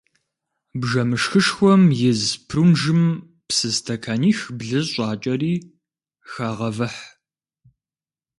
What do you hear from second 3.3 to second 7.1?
псы стэканих-блы щӏакӏэри, хагъэвыхь.